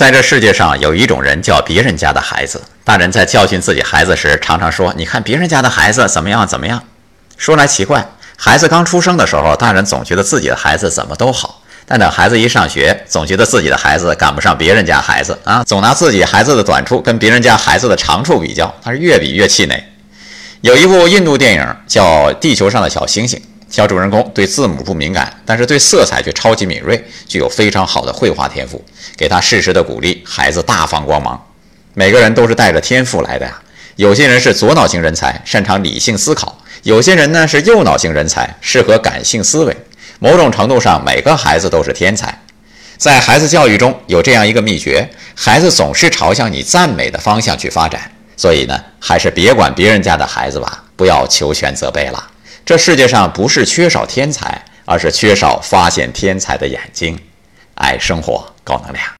[0.00, 2.62] 在这世界上有一种人叫别人家的孩子。
[2.84, 6.82] 大人在教训自己孩子时，常常说：“你看别人家的孩子怎么样怎么样。”
[7.36, 19.84] 说来奇怪，孩子刚出生的时候，大人总觉得自己的孩子怎么都好，但等孩子一上学，总觉得自己的孩子赶不上别人家孩子啊，总拿自己孩子的短处跟别人家孩子的长处比较，他是越比越气馁。
[20.62, 23.38] 有一部印度电影叫《地球上的小星星》，
[23.70, 28.84] 小主人公对字母不敏感，但是对色彩却超级敏锐，具有非常好的绘画天赋。
[29.16, 31.40] 给他适时的鼓励，孩子大放光芒。
[31.94, 33.62] 每个人都是带着天赋来的呀。
[33.94, 39.76] 有些人是左脑型人才，擅长理性思考；有些人呢是右脑型人才，适合感性思维。
[40.18, 42.36] 某种程度上，每个孩子都是天才。
[42.96, 48.10] 在孩子教育中有这样一个秘诀：孩子总是朝向你赞美的方向去发展。
[48.36, 52.26] 所以呢，还是别管别人家的孩子吧，不要求全责备了。
[52.64, 57.18] 这世界上不是缺少天才，而是缺少发现天才的眼睛。
[57.74, 59.19] 爱生活，高能量。